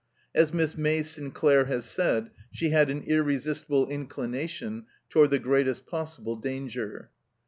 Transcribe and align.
As 0.33 0.51
Miss 0.51 0.75
May 0.75 1.03
Sinclair 1.03 1.65
has 1.65 1.85
said," 1.85 2.31
she 2.51 2.71
had 2.71 2.89
an 2.89 3.03
irresistible 3.03 3.87
inclination 3.87 4.87
toward 5.11 5.29
the 5.29 5.37
greatest 5.37 5.85
possible 5.85 6.35
danger." 6.35 7.11